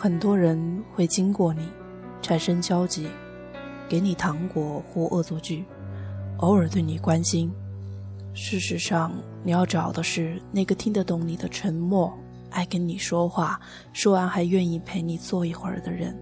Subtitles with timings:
[0.00, 1.68] 很多人会经过你，
[2.22, 3.08] 产生交集，
[3.88, 5.64] 给你糖果或恶作剧，
[6.38, 7.52] 偶尔对你关心。
[8.34, 12.16] 事实上，你要找的是那个听得懂你的沉默，
[12.50, 13.60] 爱跟你说话，
[13.92, 16.16] 说完还愿意陪你坐一会儿的人。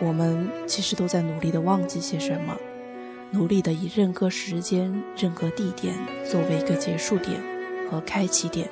[0.00, 2.56] 我们其实都在努力的忘记些什么，
[3.30, 7.40] 努力的以任何时间、任何地点作为一个结束点
[7.90, 8.68] 和开启点。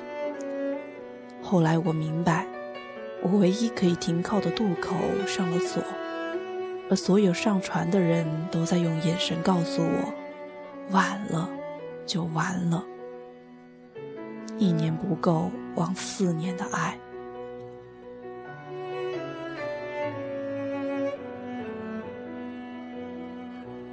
[1.41, 2.47] 后来我明白，
[3.21, 4.95] 我唯一可以停靠的渡口
[5.27, 5.83] 上了锁，
[6.89, 10.13] 而所有上船的人都在用眼神告诉我：
[10.91, 11.49] 晚了，
[12.05, 12.85] 就完了。
[14.57, 16.97] 一年不够忘四年的爱。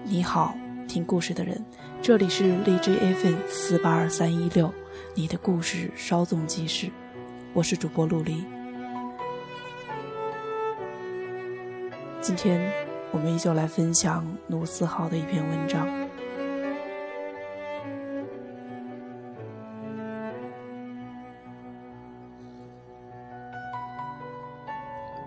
[0.05, 0.55] 你好，
[0.87, 1.65] 听故事的人，
[2.03, 4.70] 这里是荔枝 FM 四八二三一六，
[5.15, 6.91] 你的故事稍纵即逝。
[7.55, 8.45] 我是主播陆离，
[12.23, 12.73] 今天
[13.11, 15.89] 我们依旧来分享卢思浩的一篇文章。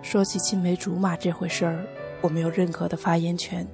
[0.00, 1.86] 说起青梅竹马这回事儿，
[2.22, 3.66] 我没有任何的发言权。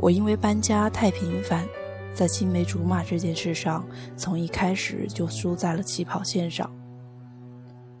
[0.00, 1.64] 我因为搬家太频繁，
[2.12, 6.68] 在青梅竹马这件事上，从一开始就输在了起跑线上。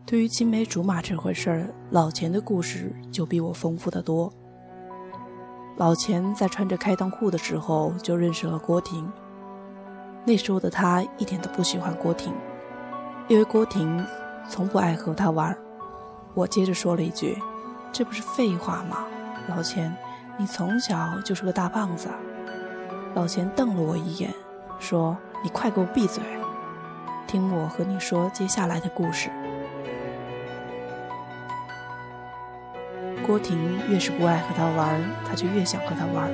[0.04, 4.32] 对于青梅竹马这回事儿，老钱的故事就比我丰富的多。
[5.78, 9.10] 老钱在穿着开裆裤的时候就认识了郭婷，
[10.24, 12.34] 那时候的他一点都不喜欢郭婷，
[13.28, 14.04] 因为郭婷
[14.48, 15.56] 从不爱和他玩。
[16.34, 17.38] 我接着说了一句
[17.92, 19.06] ：“这不是废话吗？
[19.48, 19.96] 老钱，
[20.36, 22.08] 你从小就是个大胖子。”
[23.14, 24.34] 老钱瞪了我一眼，
[24.80, 26.20] 说：“你快给我闭嘴，
[27.28, 29.30] 听我和你说接下来的故事。”
[33.28, 36.30] 郭婷越是不爱和他玩，他就越想和他玩；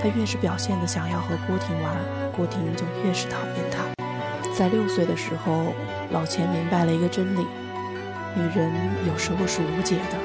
[0.00, 1.94] 他越是表现的想要和郭婷玩，
[2.34, 3.84] 郭婷就越是讨厌他。
[4.56, 5.74] 在六岁的时候，
[6.12, 7.46] 老钱明白了一个真理：
[8.34, 8.72] 女人
[9.06, 10.16] 有时候是无解的。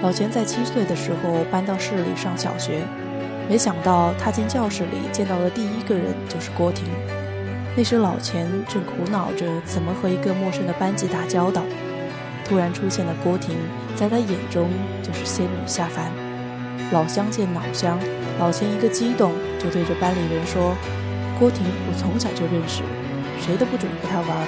[0.00, 2.82] 老钱在七岁的时候搬到市里上小学，
[3.46, 6.86] 没想到踏进教室里见到的第一个人就是郭婷。
[7.76, 11.62] 那时老钱正苦恼着怎么和一个陌生的班级打交道。
[12.46, 13.54] 突然出现的郭婷，
[13.98, 14.70] 在他眼中
[15.02, 16.12] 就是仙女下凡。
[16.92, 17.98] 老乡见老乡，
[18.38, 20.76] 老钱一个激动，就对着班里人说
[21.36, 22.84] ：“郭婷，我从小就认识，
[23.40, 24.46] 谁都不准和她玩。”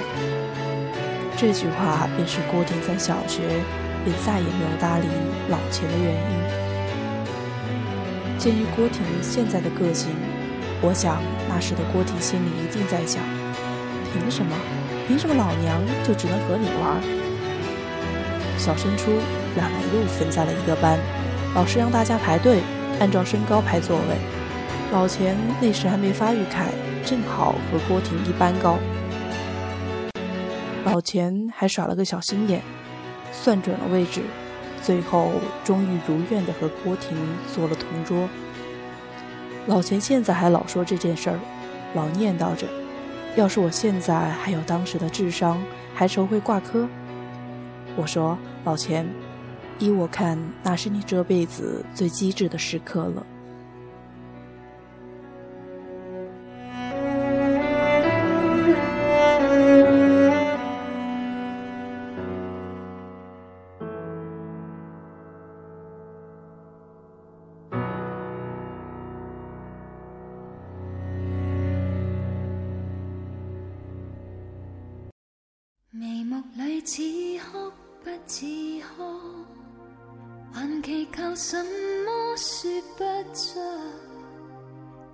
[1.35, 3.41] 这句话便是郭婷在小学
[4.05, 5.07] 便再也没有搭理
[5.49, 6.31] 老钱的原因。
[8.39, 10.15] 鉴于郭婷现在的个性，
[10.81, 13.21] 我想那时的郭婷心里一定在想：
[14.13, 14.55] 凭什么？
[15.09, 17.03] 凭什么老娘就只能和你玩？
[18.57, 19.11] 小升初，
[19.55, 20.99] 两人又分在了一个班。
[21.53, 22.61] 老师让大家排队，
[22.99, 24.17] 按照身高排座位。
[24.91, 26.67] 老钱那时还没发育开，
[27.05, 28.77] 正好和郭婷一般高。
[30.85, 32.61] 老钱还耍了个小心眼，
[33.31, 34.21] 算准了位置，
[34.81, 35.31] 最后
[35.63, 37.17] 终于如愿的和郭婷
[37.53, 38.27] 坐了同桌。
[39.67, 41.39] 老钱现在还老说这件事儿，
[41.93, 42.65] 老念叨着：
[43.35, 45.61] 要是我现在还有当时的智商，
[45.93, 46.87] 还愁会挂科？
[47.97, 48.37] 我说。
[48.63, 49.07] 老钱，
[49.81, 53.25] 依我看，那是你这辈子最机智的时刻了。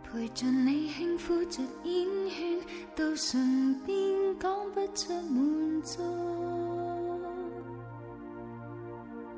[0.04, 2.60] 陪着你轻呼着烟圈，
[2.96, 3.96] 到唇边
[4.40, 6.02] 讲不出满足。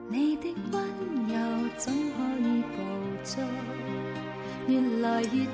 [0.07, 0.81] 你的温
[1.27, 1.35] 柔
[1.77, 2.77] 怎可以捕
[3.23, 3.43] 捉？
[4.67, 5.47] 越来越近，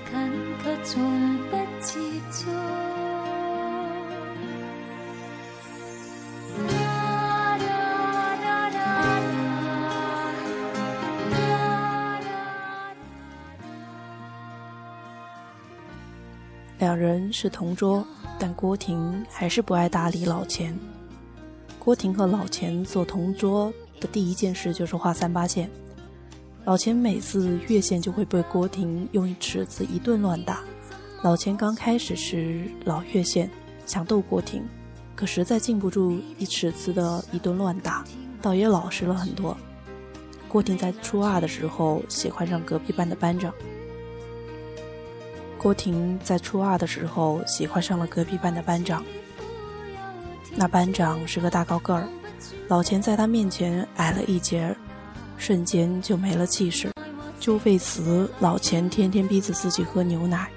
[0.63, 1.99] 却从不接
[2.31, 2.94] 触。
[16.95, 18.07] 两人是同桌，
[18.39, 20.73] 但郭婷还是不爱搭理老钱。
[21.77, 23.69] 郭婷和老钱做同桌
[23.99, 25.69] 的第一件事就是画三八线。
[26.63, 30.61] 老钱每次越线就会被郭婷用一尺子一顿乱打。
[31.21, 33.51] 老钱刚开始时老越线，
[33.85, 34.63] 想逗郭婷，
[35.17, 38.05] 可实在禁不住一尺子的一顿乱打，
[38.41, 39.57] 倒也老实了很多。
[40.47, 43.53] 郭婷在初二的时候喜欢上隔壁班的班长。
[45.57, 49.03] 郭婷在初二的时候喜欢上了隔壁班的班长。
[50.55, 52.07] 那班长是个大高个儿，
[52.67, 54.75] 老钱在他面前矮了一截，
[55.37, 56.91] 瞬间就没了气势。
[57.39, 60.47] 就为此，老钱天天逼着自己喝牛奶，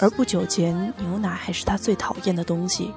[0.00, 2.92] 而不久前，牛奶还是他最讨厌的东西。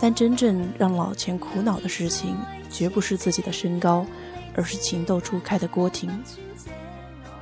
[0.00, 2.36] 但真正让老钱苦恼的事情，
[2.70, 4.06] 绝不是自己的身高，
[4.54, 6.22] 而是情窦初开的郭婷。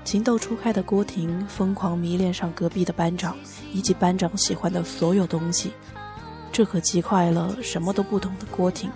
[0.06, 3.36] 情窦初开的郭婷疯狂迷恋上隔壁的班长，
[3.72, 5.72] 以及班长喜欢的所有东西。
[6.52, 8.88] 这可急坏了什么都不懂的郭婷。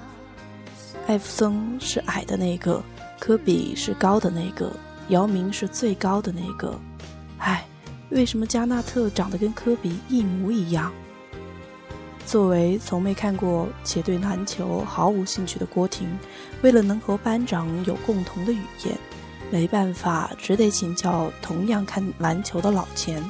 [1.09, 2.81] 艾弗森是矮的那个，
[3.19, 4.73] 科比是高的那个，
[5.09, 6.79] 姚明是最高的那个。
[7.39, 7.67] 唉，
[8.11, 10.93] 为什么加纳特长得跟科比一模一样？
[12.25, 16.09] 作为从没看过且对篮球毫无兴趣的郭婷，
[16.63, 18.97] 为了能和班长有共同的语言，
[19.51, 23.23] 没办法，只得请教同样看篮球的老钱。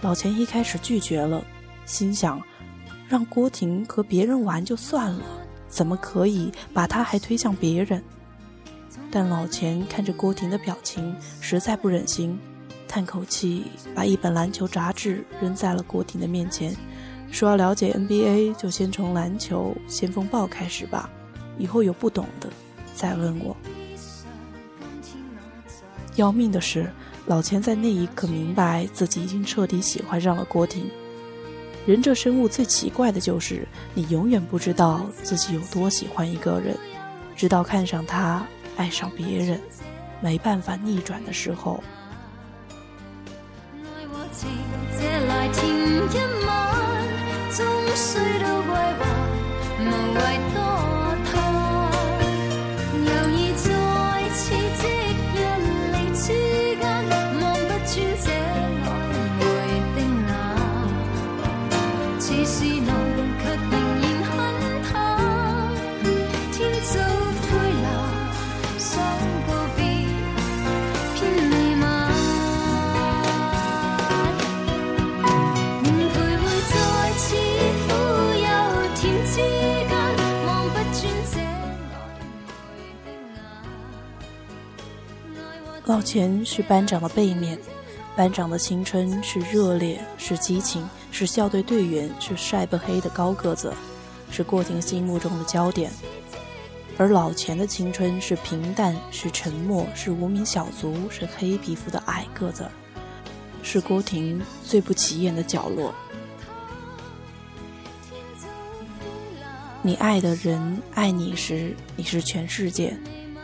[0.00, 1.44] 老钱一开始拒绝了，
[1.84, 2.40] 心想。
[3.08, 5.24] 让郭婷和别人玩就算了，
[5.68, 8.00] 怎么可以把他还推向别人？
[9.10, 12.38] 但老钱看着郭婷的表情，实在不忍心，
[12.86, 13.64] 叹口气，
[13.96, 16.72] 把一本篮球杂志扔在了郭婷的面前，
[17.32, 21.10] 说：“要了解 NBA，就先从篮球先锋报开始吧，
[21.58, 22.48] 以后有不懂的
[22.94, 23.56] 再问我。”
[26.20, 26.86] 要命的是，
[27.26, 30.88] 老钱在那一刻明白自己已经彻底喜欢上了郭婷。
[31.86, 36.76] 人这生物最奇怪的就是，你永远不知道自己有多喜欢一个人，
[37.34, 38.46] 直到看上他，
[38.76, 39.58] 爱上别人，
[40.20, 41.82] 没办法逆转的时候。
[85.90, 87.58] 老钱是班长的背面，
[88.14, 93.74] 班长的青春是热烈，是激情，是校队队员，是晒不黑的高个子，
[94.30, 95.90] 是郭婷心目中的焦点。
[96.96, 102.70] 而老钱的青春是平淡，是沉默，是无名小卒，是黑皮肤的矮个子，
[103.64, 105.92] 是郭婷最不起眼的角落。
[109.82, 112.96] 你爱的人爱你时，你是全世界。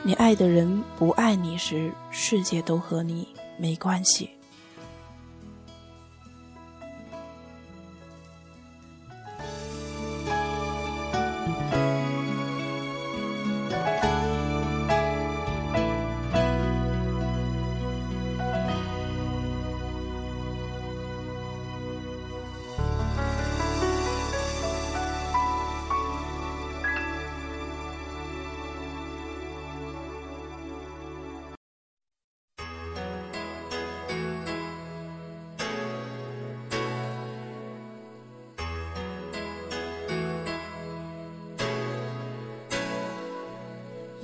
[0.07, 3.27] 你爱的人不爱你时，世界都和你
[3.59, 4.31] 没关系。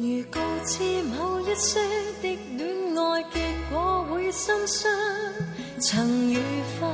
[0.02, 0.82] 如告知
[1.16, 1.78] 某一些
[2.20, 3.38] 的恋爱结
[3.70, 4.90] 果会心伤，
[5.78, 6.40] 曾愉
[6.80, 6.88] 快，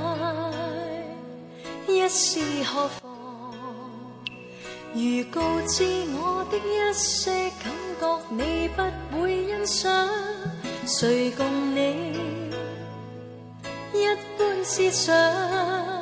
[1.86, 3.10] 一是何妨？
[4.92, 8.82] 如告知我的一些感觉你不
[9.22, 10.06] 会欣赏，
[10.84, 12.12] 谁共你
[13.94, 14.04] 一
[14.36, 15.97] 般思想？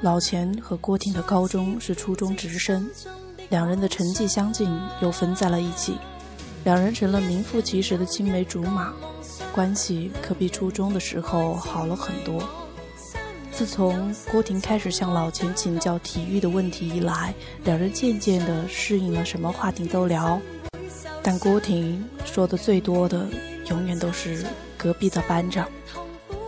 [0.00, 2.88] 老钱和郭婷的高中是初中直升，
[3.48, 4.70] 两人的成绩相近，
[5.00, 5.96] 又分在了一起，
[6.64, 8.92] 两人成了名副其实的青梅竹马，
[9.54, 12.42] 关系可比初中的时候好了很多。
[13.50, 17.32] 自从郭婷开始向老钱请教体育的问题以来，
[17.64, 20.38] 两人渐渐地适应了什么话题都聊，
[21.22, 23.26] 但郭婷说的最多的
[23.70, 24.44] 永远都是
[24.76, 25.66] 隔壁的班长。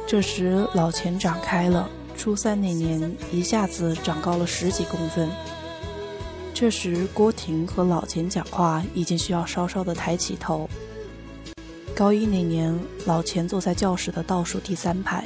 [0.07, 5.29] 这时老钱长开了，初三那年一下子长高了十几公分。
[6.55, 10.71] 这时郭婷和老钱讲话已经需要稍稍的抬起头。
[11.93, 15.25] 高一那年，老钱坐在教室的倒数第三排，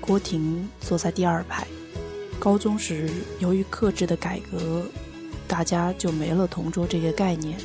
[0.00, 1.66] 郭婷坐在第二排。
[2.38, 4.86] 高中时，由于克制的改革，
[5.48, 7.58] 大家就没了同桌这个概念。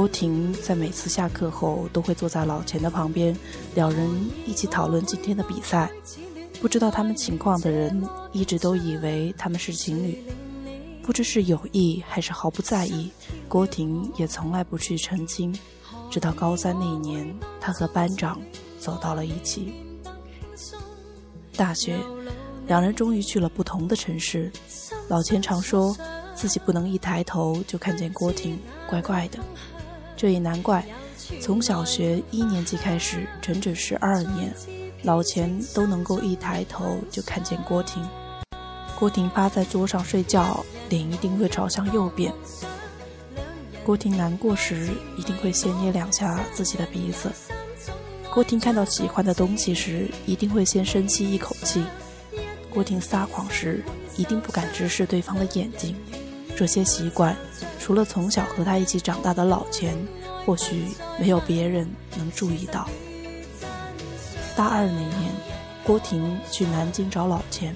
[0.00, 3.36] 郭婷在每次下课后都会坐在老钱的旁边，
[3.74, 4.10] 两人
[4.46, 5.90] 一起讨论今天的比赛。
[6.58, 8.02] 不知道他们情况的人
[8.32, 10.18] 一直都以为他们是情侣，
[11.02, 13.10] 不知是有意还是毫不在意。
[13.46, 15.54] 郭婷也从来不去澄清，
[16.10, 18.40] 直到高三那一年，他和班长
[18.78, 19.74] 走到了一起。
[21.54, 21.98] 大学。
[22.66, 24.50] 两人终于去了不同的城市。
[25.08, 25.94] 老钱常说
[26.34, 29.38] 自己不能一抬头就看见郭婷，怪怪的。
[30.20, 30.84] 这也难怪，
[31.40, 34.54] 从小学一年级开始，整整十二年，
[35.02, 38.06] 老钱都能够一抬头就看见郭婷。
[38.98, 42.30] 郭婷趴在桌上睡觉，脸一定会朝向右边。
[43.82, 47.32] 郭婷难过时，一定会先捏两下自己的鼻子。
[48.30, 51.82] 郭婷看到喜欢的东西时，一定会先深吸一口气。
[52.68, 53.82] 郭婷撒谎时，
[54.18, 55.96] 一定不敢直视对方的眼睛。
[56.60, 57.34] 这些习惯，
[57.78, 59.96] 除了从小和他一起长大的老钱，
[60.44, 60.88] 或许
[61.18, 61.88] 没有别人
[62.18, 62.86] 能注意到。
[64.54, 65.32] 大二那年，
[65.82, 67.74] 郭婷去南京找老钱。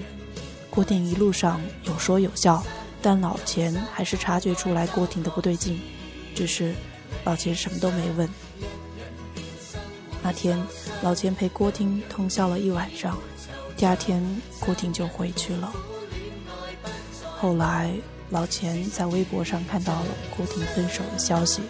[0.69, 2.63] 郭婷一路上有说有笑，
[3.01, 5.81] 但老钱还是察觉出来郭婷的不对劲，
[6.35, 6.75] 只是
[7.23, 8.29] 老钱什么都没问。
[10.21, 10.61] 那天，
[11.01, 13.17] 老钱陪郭婷通宵了一晚上。
[13.75, 14.23] 第二天，
[14.59, 15.73] 郭婷就回去了。
[17.35, 17.91] 后来，
[18.31, 21.61] 老钱在微博上看到了郭婷分手的消息。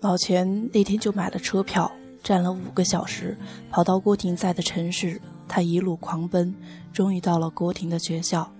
[0.00, 1.90] 老钱那天就买了车票，
[2.22, 3.36] 站了五个小时，
[3.70, 5.20] 跑到郭婷在的城市。
[5.46, 6.54] 他一路狂奔，
[6.92, 8.50] 终于到了郭婷的学校。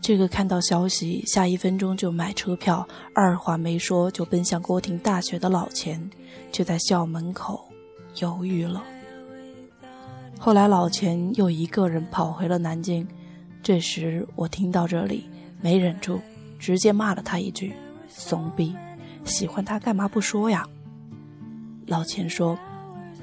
[0.00, 6.10] 这个看到消息，下一分钟就买车票，二话没说就奔向郭婷大学的老钱，
[6.50, 7.68] 却在校门口
[8.20, 8.82] 犹豫了。
[10.38, 13.06] 后来老钱又一个人跑回了南京。
[13.62, 15.28] 这时我听到这里，
[15.60, 16.20] 没忍住，
[16.58, 17.74] 直接骂了他一句
[18.08, 18.74] ：“怂逼。”
[19.24, 20.64] 喜欢他干嘛不说呀？
[21.86, 22.58] 老钱说：“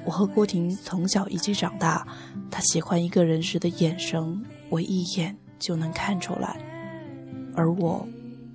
[0.05, 2.05] 我和郭婷从小一起长大，
[2.51, 6.57] 他喜欢一个人时的眼神，我一眼就能看出来，
[7.55, 8.05] 而我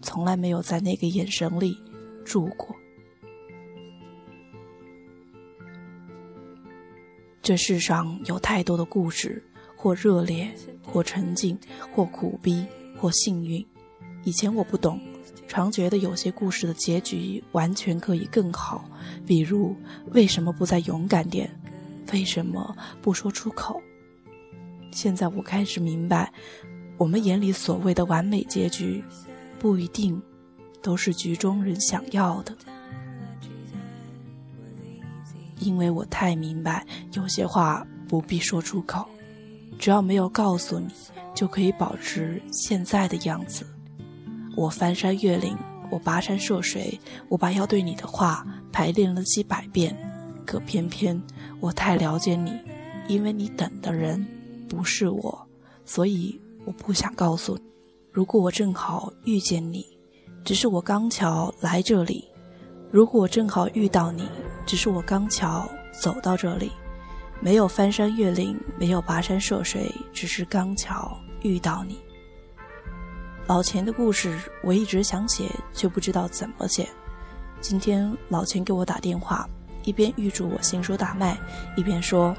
[0.03, 1.77] 从来没有在那个眼神里
[2.25, 2.75] 住过。
[7.41, 9.43] 这世上有太多的故事，
[9.75, 11.59] 或热烈，或沉静，
[11.95, 12.67] 或苦逼，
[12.99, 13.65] 或幸运。
[14.29, 15.01] 以前我不懂。”
[15.49, 18.85] 常觉得有些故事的结局完全可以更好，
[19.27, 19.75] 比如
[20.13, 21.51] 为什么不再勇敢点？
[22.13, 23.81] 为什么不说出口？
[24.93, 26.31] 现在我开始明白，
[26.99, 29.03] 我们眼里所谓的完美结局，
[29.59, 30.21] 不一定
[30.83, 32.55] 都是局中人想要的。
[35.61, 39.09] 因为我太明白，有些话不必说出口，
[39.79, 40.89] 只要没有告诉你，
[41.35, 43.67] 就可以保持现在的样子。
[44.59, 45.57] 我翻山越岭，
[45.89, 46.99] 我跋山涉水，
[47.29, 49.97] 我把要对你的话排练了几百遍，
[50.45, 51.23] 可偏偏
[51.61, 52.53] 我太了解你，
[53.07, 54.27] 因为你等的人
[54.69, 55.47] 不是我，
[55.85, 57.63] 所以我不想告诉你。
[58.11, 59.87] 如果我正好遇见你，
[60.45, 62.25] 只是我刚巧来这里；
[62.91, 64.25] 如果我正好遇到你，
[64.67, 65.69] 只是我刚巧
[66.03, 66.73] 走到这里，
[67.41, 71.97] 没有翻山越岭，没有跋山涉水，只是刚巧遇到你。
[73.49, 76.87] 老钱的故事我一直想写，却不知道怎么写。
[77.63, 79.49] 今天老钱给我打电话，
[79.85, 81.35] 一边预祝我新书大卖，
[81.75, 82.37] 一边说：“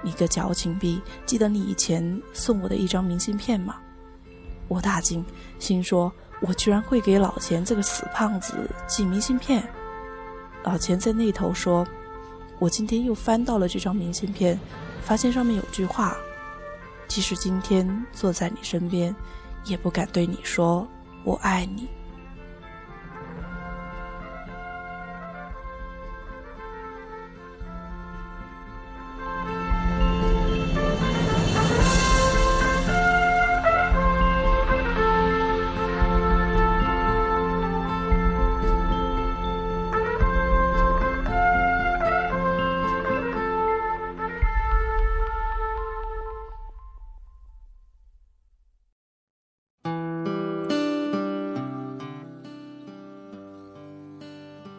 [0.00, 3.80] 你个矫情逼，记得你以前送我的一张明信片吗？”
[4.68, 5.24] 我大惊，
[5.58, 8.54] 心说：“我居然会给老钱这个死胖子
[8.86, 9.68] 寄明信片。”
[10.62, 11.84] 老钱在那头说
[12.60, 14.56] ：“我今天又翻到了这张明信片，
[15.02, 16.16] 发现上面有句话：
[17.08, 19.12] 即使今天坐在你身边。”
[19.64, 20.86] 也不敢对你说
[21.24, 21.88] “我爱你”。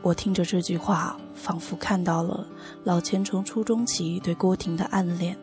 [0.02, 2.48] 我听着这句话，仿佛看到了
[2.84, 5.38] 老钱从初中起对郭婷的暗恋。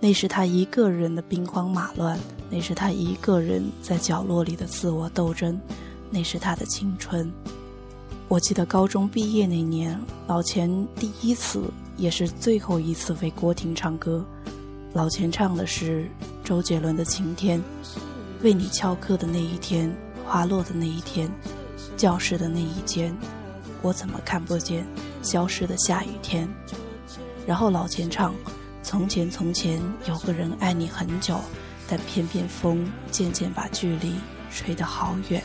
[0.00, 2.18] 那是他一个人的兵荒马乱，
[2.50, 5.58] 那是他一个人在角落里的自我斗争，
[6.10, 7.32] 那是他的青春。
[8.28, 11.62] 我记得高中毕业那年，老钱第一次
[11.96, 14.22] 也是最后一次为郭婷唱歌。
[14.92, 16.06] 老钱唱的是
[16.44, 17.58] 周杰伦的《晴天》，
[18.42, 19.90] 为你翘课的那一天，
[20.26, 21.30] 花落的那一天，
[21.96, 23.16] 教室的那一间。
[23.84, 24.82] 我怎么看不见
[25.22, 26.48] 消失的下雨天？
[27.46, 28.34] 然后老钱唱
[28.82, 31.38] ：“从前从前有个人爱你很久，
[31.86, 34.14] 但偏偏风渐渐把距离
[34.50, 35.42] 吹得好远。”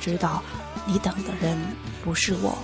[0.00, 0.42] 知道
[0.86, 1.58] 你等的人
[2.02, 2.56] 不是我，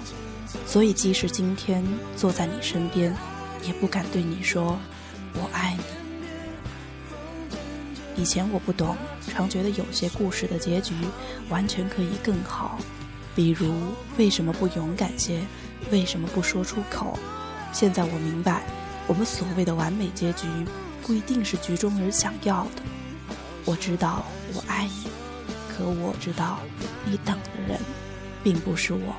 [0.66, 1.85] 所以即使今天
[2.16, 3.14] 坐在你身边，
[3.62, 4.79] 也不敢对你说
[5.35, 5.83] 我爱你。
[8.23, 8.97] 以前我不懂，
[9.29, 10.94] 常觉得有些故事的结局
[11.49, 12.79] 完全可以更好，
[13.35, 13.75] 比如
[14.16, 15.40] 为什么不勇敢些，
[15.90, 17.18] 为什么不说出口？
[17.73, 18.62] 现在我明白，
[19.09, 20.47] 我们所谓的完美结局，
[21.03, 22.83] 不一定是局中人想要的。
[23.64, 25.09] 我知道我爱你。
[25.77, 26.61] 可我知道，
[27.07, 27.81] 你等的人，
[28.43, 29.14] 并不是我。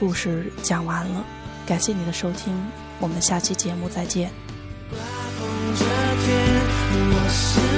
[0.00, 1.22] 故事讲完了，
[1.66, 2.58] 感谢你的收听，
[3.00, 4.30] 我们下期节目再见。
[4.90, 5.86] 从前，
[6.90, 7.69] 从前。